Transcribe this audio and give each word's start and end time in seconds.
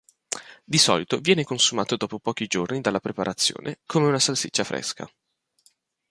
Di 0.63 0.79
solito 0.79 1.19
viene 1.19 1.43
consumato 1.43 1.95
dopo 1.95 2.17
pochi 2.17 2.47
giorni 2.47 2.81
dalla 2.81 2.99
preparazione 2.99 3.81
come 3.85 4.07
una 4.07 4.17
salsiccia 4.17 4.63
fresca. 4.63 5.07